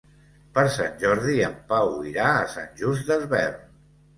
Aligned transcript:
Per 0.53 0.63
Sant 0.77 0.95
Jordi 1.03 1.35
en 1.49 1.53
Pau 1.73 1.93
irà 2.13 2.27
a 2.41 2.51
Sant 2.55 2.75
Just 2.81 3.09
Desvern. 3.13 3.63